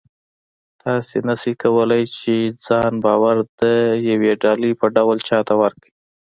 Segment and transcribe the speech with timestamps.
[0.83, 3.61] تاسې نه شئ کولی پر ځان باور د
[4.09, 5.91] یوې ډالۍ په ډول چاته ورکړئ